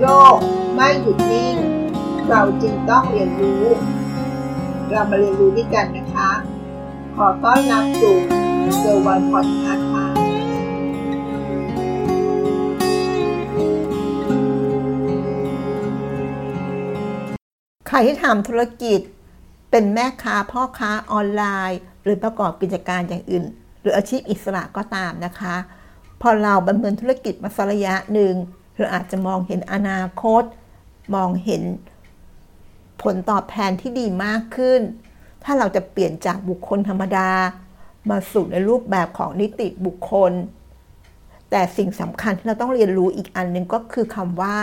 [0.00, 0.38] โลก
[0.74, 1.56] ไม่หยุดนิ่ง
[2.28, 3.64] เราจึงต้องเรียนรู้
[4.90, 6.30] เรามาเรียนรู้ด้วยกันนะคะ
[7.16, 8.16] ขอต้อนรับสู่
[8.78, 10.06] เซอร์วันพอดคาส์ค่ะ
[17.88, 19.00] ใครที่ทำธุรกิจ
[19.70, 23.44] เป็นแม่ค้าพ่อค้าออนไลน์ หรือประกอบกิจการอย่างอื่น
[23.80, 25.54] หรืออาชีพอิสระก็ตามนะคะ
[26.22, 28.34] พอเราดำเนินธุรกิจมาสักระยะหนึ่ง
[28.78, 30.42] เราอาจจะมองเห็นอนาคต
[31.14, 31.62] มองเห็น
[33.02, 34.80] ผลตอบแทนที่ดีมากขึ้น
[35.44, 37.30] ถ้าเราจะเปลี่ยนจากบุคคลธรรมดา
[38.10, 40.32] มาสู่ในรูปแบบของนิติบุคคล
[41.50, 44.56] แต่สิ่งสำคัญที่เราต้องเรียนรู้อีกอันหนึ่งก็คือคำว่า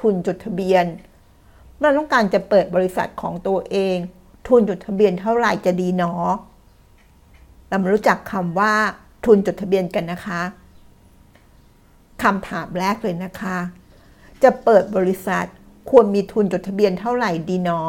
[0.00, 0.84] ทุนจดทะเบียน
[1.78, 3.96] เมื่อต้องการจะเปิดบริษัทของตัวเอง
[4.48, 6.12] ทุนจดทะเบียนเท่าไหร่จะดีหนอ
[7.68, 8.74] เรามารู้จักคำว่า
[9.24, 10.42] ทุนจดทะเบียนกันนะคะ
[12.22, 13.58] คำถามแรกเลยนะคะ
[14.42, 15.46] จะเปิดบริษัท
[15.90, 17.82] ควรมีทุนจดทะเบียนเท่าไหร่ดีหนอ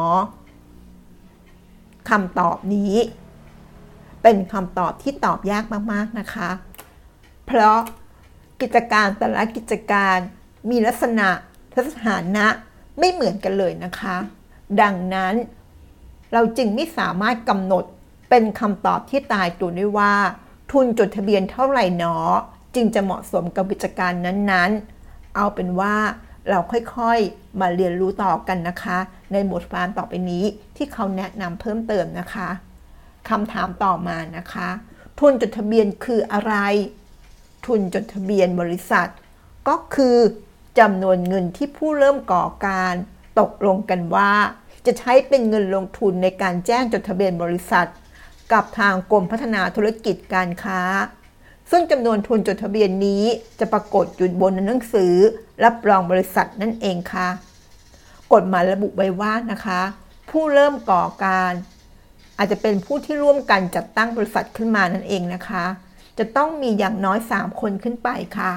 [2.10, 2.94] คำตอบนี้
[4.22, 6.50] เป็นคำตอบที่ตอบยากมากๆนะคะ
[7.46, 7.78] เพราะ
[8.60, 10.16] กิจการแต่ละกิจการ
[10.70, 11.28] มีลักษณะ
[11.74, 12.46] ทัศฐานะ
[12.98, 14.16] ไม่เหมือนกันเลยนะคะ
[14.80, 15.34] ดังนั้น
[16.32, 17.84] เราจึงไม่สามารถกำหนด
[18.30, 20.14] เป็นคำตอบที่ตายตัวได้ว่า
[20.70, 22.16] ทุนจดทะเบียนเท่าไหร่หนอ
[22.74, 25.96] จึงจะเหมาะสมกับกิจการนั้นๆ เอาเป็นว่า
[26.48, 28.98] เราค่อยๆ มาเรียนรู้ต่อกันนะคะ
[29.32, 30.44] ในบทความต่อไปนี้
[30.76, 32.48] ที่เขาแนะนำเพิ่มเติมนะคะ
[33.28, 34.68] คำถามต่อมานะคะ
[35.20, 36.54] ทุนจดทะเบียนคืออะไร
[37.66, 39.08] ทุนจดทะเบียนบริษัท
[39.68, 40.18] ก็คือ
[40.78, 42.94] จำนวนเงินที่ผู้เริ่มก่อการ
[43.40, 44.32] ตกลงกันว่า
[44.86, 47.88] จะใช้เป็นเงินลงทุนในการแจ้งจดทะเบียนบริษัท
[48.52, 50.80] กับทางกรมพัฒนาธุรกิจการค้า
[51.70, 53.24] ซึ่งจำนวนทุนจดทะเบียนนี้
[53.60, 55.14] จะปรากฏอยู่บนหนังสือ
[55.64, 57.28] รับรองบริษัทนั่นเองค่ะ
[58.32, 59.80] กฎหมายระบุไว้ว่านะคะ
[60.30, 61.52] ผู้เริ่มก่อการ
[62.38, 65.64] อาจจะเป็นผู้ที่ร่วมกันจัดตั้งบริษัทขึ้นมานั่นเองนะคะ
[66.18, 68.08] จะต้องมีอย่างน้อย 3 คนขึ้นไป
[68.38, 68.52] ค่ะ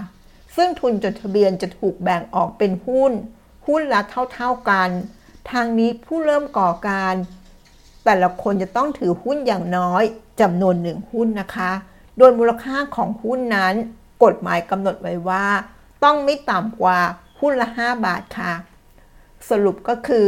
[0.56, 3.12] ซึ่งทุนจดทะเบียนจะถูกแบ่งออกเป็นหุ้น
[3.68, 4.02] หุ้นละ
[4.34, 4.90] เท่าๆกัน
[5.52, 7.16] ทางนี้ผู้เริ่มก่อการ
[8.06, 10.04] แต่ละคนจะต้องถือหุ้นอย่างน้อย
[10.42, 11.72] จำนวนหนึ่งหุ้นนะคะ
[12.18, 13.74] โดยมูลค่าของหุ้นนั้น
[14.24, 15.46] กฎหมายกำหนดไว้ว่า
[16.04, 17.00] ต้องไม่ต่ำกว่า
[17.40, 18.54] หุ้นละ 5 บาทค่ะ
[19.50, 20.28] สรุปก็คือ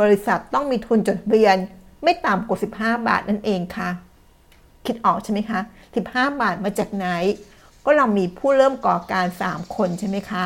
[0.00, 1.56] บริษัทต้องมีทุนจดทะเบียน
[2.02, 3.90] ไม่ต่ำกว่า 15 บาทนั่นเองค่ะ
[4.86, 5.60] คิดออกใช่ไหมคะ
[6.00, 7.06] 15 บาทมาจากไหน
[7.84, 10.44] ก็เรามีผู้เริ่มก่อการ 3 คนใช่ไหมคะ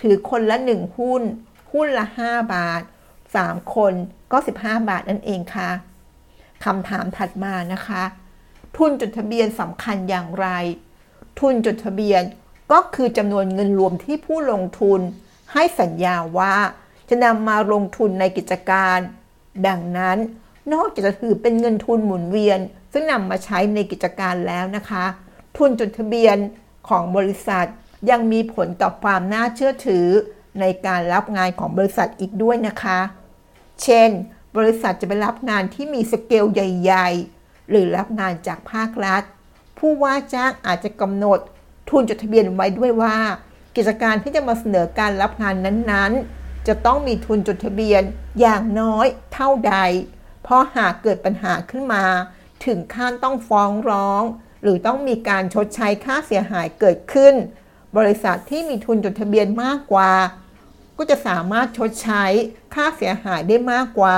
[0.00, 1.22] ถือคนละ 1 หุ้น
[1.72, 2.82] หุ้นละ 5 บาท
[3.26, 3.92] 3 คน
[4.32, 5.70] ก็ 15 บาทนั่นเองค่ะ
[6.64, 8.02] คำถามถัดมานะคะ
[8.76, 10.46] ทุนจดทะเบียนสำคัญอย่างไร
[11.40, 12.22] ทุนจดทะเบียน
[12.72, 15.00] ก็คือจำนวนเงินรวมที่ผู้ลงทุน
[15.52, 16.54] ให้สัญญาว่า
[17.08, 18.98] จะนำมาลงทุนในกิจการ
[19.66, 20.18] ดังนั้น
[20.72, 22.58] นอกจากจะถือเป็นเงินทุนหมุนเวียน
[22.92, 25.04] ซึ่งนำมาใช้ในกิจการแล้วนะคะ
[25.56, 26.36] ทุนจดทะเบียน
[26.88, 27.66] ของบริษัท
[28.10, 30.06] ยังมีผลต่อความน่าเชื่อถือ
[30.60, 33.00] ในการรับงานของบริษัทอีกด้วยนะคะ
[33.82, 34.10] เช่น
[34.56, 37.08] บริษัทจะไปรับงานที่มีสเกลใหญ่
[37.70, 39.22] หรือรับงานจากภาครัฐ
[39.78, 41.38] ผู้ว่าจ้างอาจจะกำหนด
[41.90, 43.16] ทุนจดทะเบียนไว้ด้วยว่า
[43.76, 45.54] กิจการที่จะมาเสนอการรับงาน
[45.92, 48.02] นั้นๆ จะต้องมีทุนจดทะเบียน
[48.40, 49.76] อย่างน้อยเท่าใด
[50.42, 52.04] เพราะหากเกิดปัญหาขึ้นมา
[52.66, 54.22] ถึงขั้นต้องฟ้องร้อง
[54.62, 57.34] หรือต้องมีการชดใช้ค่าเสียหายเกิดขึ้น
[57.96, 60.12] บริษัทที่มีทุนจดทะเบียนมากกว่า
[60.96, 62.24] ก็จะสามารถชดใช้
[62.74, 64.16] ค่าเสียหายได้มากกว่า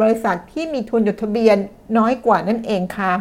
[0.00, 1.56] บริษัทที่มีทุนจดทะเบียน
[1.98, 3.12] น้อยกว่านั่นเองค่ะ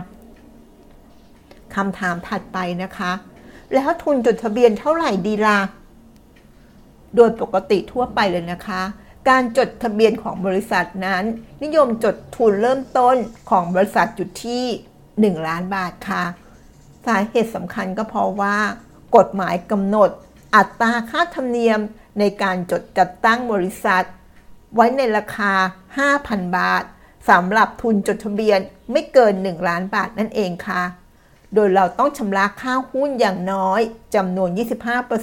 [1.76, 3.12] คำถามถัดไปนะคะ
[3.74, 5.60] แล้วทุนจดทะเบียนเท่าไหร่ดีละ่ะ
[7.16, 8.82] โดยปกติทั่วไปเลยนะคะ
[9.30, 11.24] การจดทะเบียนของบริษัทนั้น
[11.64, 13.16] นิยมจดทุนเริ่มต้น
[13.50, 14.64] ของบริษัทอยู่ที่
[15.42, 16.24] 1 ล้านบาทค่ะ
[17.06, 18.58] สาเหตุสำคัญก็เพราะว่า
[19.16, 20.10] กฎหมายกำหนด
[20.56, 21.80] อัตราค่าธรรมเนียม
[22.20, 24.04] ในการจดจัดตั้งบริษัท
[24.76, 25.52] ไว้ในราคา
[26.06, 26.84] 5,000 บาท
[27.30, 28.60] สำหรับทุนจดทะเบียน
[28.92, 30.84] ไม่เกิน 1 ล้านบาทนั่นเองค่ะ
[31.54, 33.82] โดยเราต้องชำระค่าหุ้นอย่างน้อย
[34.16, 34.50] จำนวน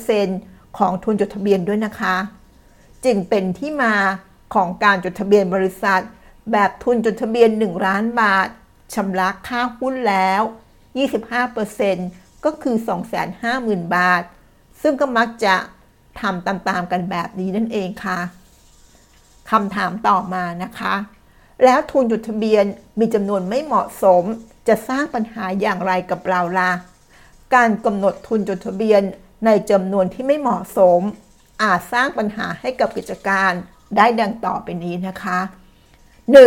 [0.02, 2.16] 25%ของทุนจดทะเบียนด้วยนะคะ
[3.04, 3.94] จึงเป็นที่มา
[4.54, 6.02] ของการจดทะเบียนบริษัท
[6.52, 8.48] แบบทุนจดทะเบียน 1 ล้านบาท
[8.94, 10.42] ชำระค่าหุ้นแล้ว
[11.62, 12.76] 25%ก็คือ
[13.34, 14.22] 250,000 บาท
[14.82, 15.54] ซึ่งก็มักจะ
[16.20, 18.18] ทำตามๆกันแบบนี้นั่นเองค่ะ
[19.50, 20.94] คำถามต่อมานะคะ
[21.64, 22.64] แล้วทุนจดทะเบียน
[23.00, 24.22] มีจำนวนไม่เหมาะสม
[24.68, 26.72] จะสร้างปัญหาอย่างไรกับเราล่ะ
[27.54, 29.02] การกำหนดทุนจดทะเบียน
[29.46, 31.00] ในจำนวนที่ไม่เหมาะสม
[31.62, 33.52] อาจสร้างปัญหาให้กับกิจการ
[33.96, 35.38] ได้ดังต่อไปนี้นะคะ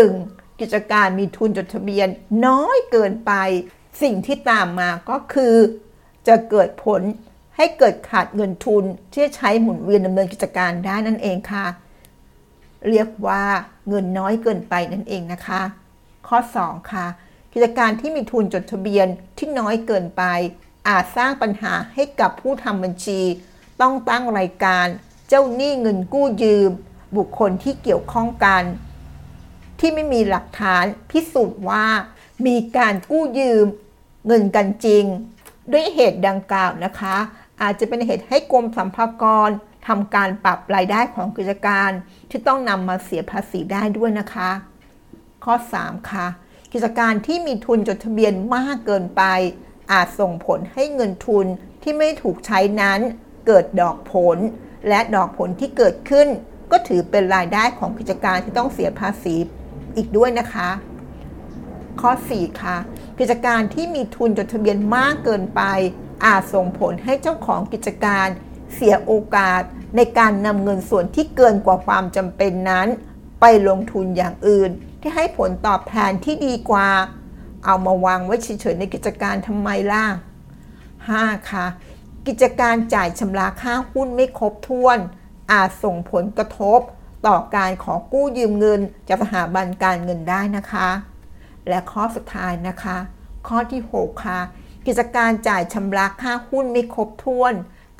[0.01, 0.61] 1.
[0.61, 2.07] กิจการมีทุนจดทะเบียน
[2.45, 3.31] น้อยเกินไป
[4.01, 5.55] สิ่งที่ตามมาก็คือ
[6.27, 7.01] จะเกิดผล
[7.57, 8.83] ให้เกิดขาดเงินทุน
[9.13, 11.65] ที่ใช้หมุนเวียนดำเนินกิจการได้นั่นเองค่ะ
[12.89, 13.43] เรียกว่า
[13.87, 15.61] เงินน้อยเกินไปนั่นเองนะคะ
[16.27, 17.05] ข้อ 2 ค่ะ
[17.53, 19.07] กิจการที่มีทุนจดทะเบียน
[19.37, 20.23] ที่น้อยเกินไป
[20.87, 23.21] อาจสร้างปัญหาให้กับผู้ทำบัญชี
[23.81, 24.85] ต้องตั้งรายการ
[25.27, 26.69] เจ้าหนี้เงินกู้ยืม
[27.17, 28.63] บุคคลที่เกี่ยวข้องกัน
[29.79, 31.85] ที่ไม่มีหลักฐานพิสูจน์ว่า
[32.47, 33.65] มีการกู้ยืม
[34.27, 35.03] เงินกันจริง
[35.71, 37.15] ด้วยเหตุดังกล่าวนะคะ
[37.61, 39.49] อาจจะเป็นเหตุให้กรมสัมภากร
[39.87, 41.91] ทำการปรับรายได้ของกิจการ
[42.29, 44.49] ที่ต้องนำมาเสียภาษีได้ด้วยนะคะ
[45.45, 46.27] ข้อ 3 ค่ะ
[46.73, 49.23] กิจการที่มีทุนจดทะเบียนมากเกินไป
[49.91, 51.45] อาจส่งผลให้เงินทุน
[51.83, 52.99] ที่ไม่ถูกใช้นั้น
[53.47, 54.37] เกิดดอกผล
[54.87, 56.27] และดอกผลที่เกิดขึ้น
[56.71, 59.35] ก็ถือเป็นรายได้ของกิจการที่ต้องเสียภาษี
[59.95, 60.69] อีกด้วยนะคะ
[62.01, 62.77] ข้อ 4 ค่ะ
[63.19, 65.61] กิจการที่มีทุนจดทะเบียนมากเกินไป
[66.25, 68.27] อาจส่งผลให้เจ้าของกิจการ
[68.73, 69.61] เสียโอกาส
[69.95, 72.87] ในการนำเงินส่วนที่เกินกว่าความจำเป็นนั้น
[73.41, 74.69] ไปลงทุนอย่างอื่น
[75.01, 76.87] ที่ให้ผลตอบแทนที่ดีกว่า
[77.65, 80.05] เอามาวางไว้เฉยๆในกิจการทำไมล่ะ
[80.77, 81.49] 5.
[81.51, 81.65] ค่ะ
[82.27, 84.97] กิจการจ่ายชำระค่าหุ้นไม่ครบถ้วน
[85.51, 86.79] อาจส่งผลกระทบ
[87.27, 90.89] ต่อการขอกู้ยืมเงินจากสถาบันการเงินได้นะคะ
[91.67, 92.97] และข้อสุดท้ายนะคะ
[93.47, 94.39] ข้อที่ 6 ค่ะ
[94.87, 97.53] กิจการจ่ายชำระค่าหุ้นไม่ครบถ้วน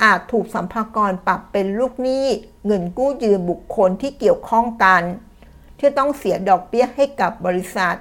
[0.03, 2.25] อาจถูกสัมภากรปรับเป็นลูกหนี้
[2.65, 5.01] เงินกู้ยืมบุคคลที่เกี่ยวข้องกัน
[5.79, 7.95] ที่ต้องเสียดอกเบี้ยให้กับบริษัท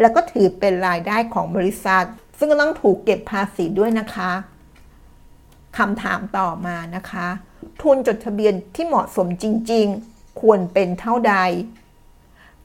[0.00, 2.06] แล้วก็ถือเป็นรายได้ของบริษัท
[2.38, 4.32] ซึ่งก็ต้องถูกเก็บภาษีด้วยนะคะ
[5.78, 7.28] คำถามต่อมานะคะ
[7.82, 11.34] ทุนจดทะเบียนที่เหมาะสมจริง ๆ ควรเป็นเท่าใด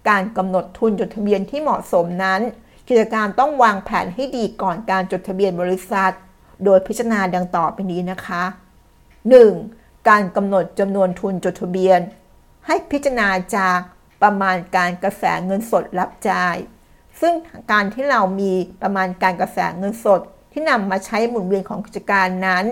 [0.10, 2.42] การกำหนดทุนจดทะเบียนที่เหมาะสมนั้น
[2.88, 6.12] กิจการต้องวางแผนให้ดีก่อนการจดทะเบียนบริษัท
[6.64, 8.44] โดยพิจารณาดังต่อไปนี้นะคะ
[9.34, 10.10] 1.
[10.10, 12.00] การกำหนดจำนวนทุนจดทะเบียน
[12.66, 13.80] ให้พิจารณาจาก
[14.22, 16.56] ประมาณการกระแสเงินสดรับจ่าย
[17.22, 17.34] ซึ่ง
[17.72, 18.52] การที่เรามี
[18.82, 22.66] ประมาณการกระแสเงินสดที่นำมาใช้หมุนเวียนของกิจการนั้น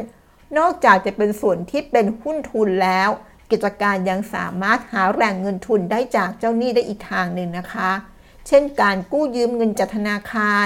[0.58, 3.10] นอกจากจะเป็นส่วนที่เป็นหุ้นทุนแล้ว
[3.52, 7.92] กิจการยังสามารถหาแหล่งเงินทุนได้จากเจ้าหนี้ได้อีกทางหนึ่งนะคะ
[8.48, 10.66] เช่นการกู้ยืมเงินจากธนาคาร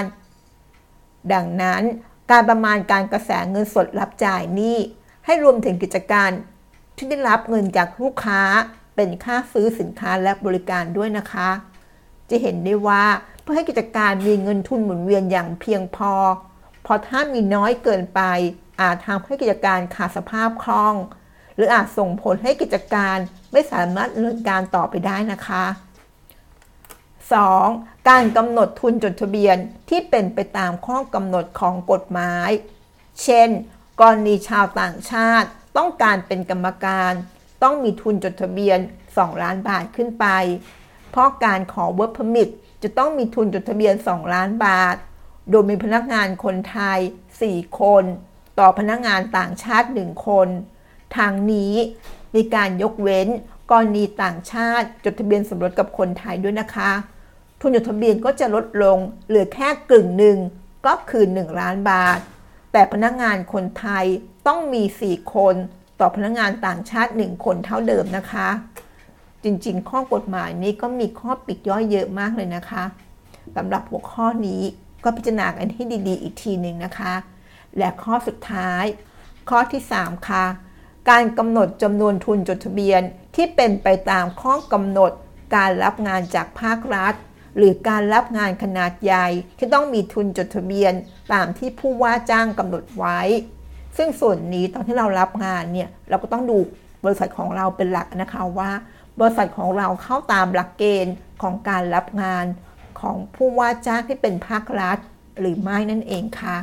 [1.32, 1.82] ดังนั้น
[2.30, 4.78] การประมาณการกระแสเงินสดรับจ่ายนี้
[5.30, 6.30] ให้รวมถึงกิจการ
[6.96, 8.42] ที่ได้รับเงินจากลูกค้า
[8.96, 11.50] เป็นค่าซื้อสินค้าและบริการด้วยนะคะ
[12.30, 13.04] จะเห็นได้ว่า
[13.42, 16.12] เพื่อให้กิจการมีเงินทุนหมุนเวียนอย่างเพียงพอ
[16.86, 18.20] พอถ้ามีน้อยเกินไป
[18.80, 20.94] อาจทำให้กิจการขาดสภาพคล่อง
[21.54, 23.16] หรืออาจส่งผลให้กิจการ
[23.52, 25.64] ไม่สามารถดำเนินการต่อไปได้นะคะ
[27.26, 28.08] 2.
[28.08, 29.56] การกำหนดทุนจดทะเบียน
[29.88, 32.50] ที่เป็นไปตามข้อกำหนดของกฎหมาย
[33.22, 33.48] เช่น
[34.00, 37.12] กรณีชาวต่างชาติ ต้องการเป็นกรรมการ
[37.62, 38.78] ต้องมีทุนจดทะเบียน
[39.10, 40.26] 2 ล้านบาทขึ้นไป
[41.10, 42.48] เพราะการขอ work permit
[42.82, 44.96] จะต้องมีทุนจดทะเบียน 2 ล้านบาท
[45.50, 46.98] โดยมีพนักงานคนไทย
[47.40, 48.04] 4 คน
[48.58, 50.48] ต่อพนักงานต่างชาติ 1 คน
[51.16, 51.74] ทางนี้
[52.34, 53.28] มีการยกเว้น
[53.70, 56.90] กรณีต่างชาติจดทะเบียนสมรสกับคนไทยด้วยนะคะ
[57.60, 60.38] ทุนจดทะเบียนก็จะลดลงเหลือแค่กึ่งหนึ่ง
[60.86, 62.18] ก็คือ 1 ล้านบาท
[62.72, 64.04] แต่พนักงานคนไทย
[64.46, 65.54] ต้องมี 4 คน
[66.00, 68.48] ต่อพนักงานต่างชาติ 1 คนเท่าเดิมนะคะ
[69.44, 72.84] จริงๆ ข้อกฎหมายนี้ก็มีข้อปิดย่อยเยอะมากเลยนะคะ
[73.56, 74.62] สำหรับหัวข้อนี้
[75.04, 77.14] ก็พิจารณากันให้ดีๆ อีกทีหนึ่งนะคะ
[77.78, 78.84] และข้อสุดท้าย
[79.50, 80.44] ข้อที่ 3 ค่ะ
[81.10, 83.02] การกำหนดจำนวนทุนจดทะเบียน
[83.34, 85.12] ที่เป็นไปตามข้อกำหนด
[85.54, 87.14] การรับงานจากภาครัฐ
[87.58, 89.26] หรือการรับงานขนาดใหญ่
[89.58, 90.92] ที่ต้องมีทุนจดทะเบียน
[91.32, 93.20] ตามที่ผู้ว่าจ้างกำหนดไว้
[93.96, 96.58] ซึ่งส่วนนี้ตอนที่เรารับงานเนี่ยเราก็ต้องดู
[97.04, 98.70] บริษัทของเราเป็นหลักนะคะว่า
[99.20, 102.44] บริษัทของเราเข้าตามหลักเกณฑ์ของการรับงาน
[103.00, 104.98] ของผู้ว่าจ้างที่เป็นภาครัฐ
[105.40, 106.56] หรือไม่นั่นเองค่ะ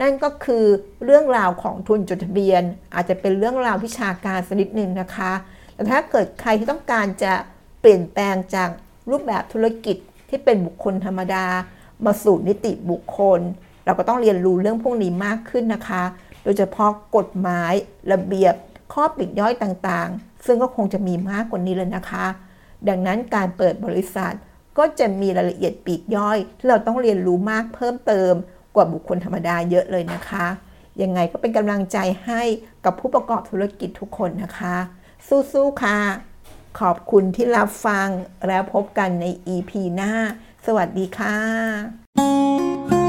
[0.00, 0.64] นั่นก็คือ
[1.04, 2.62] เรื่องราวของทุนจดทะเบียน
[2.94, 5.32] อาจจะเป็นเรื่องราววิชาการสักนิดหนึ่งนะคะ
[5.74, 7.32] แต่ถ้าเกิดใครที่ต้องการจะ
[7.80, 8.68] เปลี่ยนแปลงจาก
[9.10, 9.96] รูปแบบธุรกิจ
[10.30, 11.46] ที่เป็นบุคคลธรรมดา
[12.04, 13.40] มาสู่นิติบุคคล
[13.84, 16.02] เราก็ต้องเรียนรู้เรื่องพวกนี้มากขึ้นนะคะ
[16.42, 17.72] โดยเฉพาะกฎหมาย
[18.12, 18.54] ระเบียบ
[18.92, 22.26] ข้อปิดย่อยต่างๆ ซึ่งก็คงจะมีมากกว่านี้เลยนะคะ
[22.88, 24.34] ดังนั้นการเปิดบริษัท
[24.78, 28.32] ก็จะมีรายละเอียดปีกย่อยที่เราต้องเรียนรู้มากเพิ่มเติม
[28.74, 30.46] กว่าบุคคลธรรมดาเยอะเลยนะคะ
[31.02, 32.42] ยังไงก็เป็นกำลังใจให้
[32.84, 34.76] กับผู้ประกอบธุรกิจทุกคนนะคะ
[35.28, 35.98] สู้ๆค่ะ
[36.78, 38.08] ขอบคุณที่รับฟัง
[38.48, 39.24] แล้วพบกันใน
[39.54, 40.12] EP หน้า
[40.66, 42.99] สวัสดีค่ะ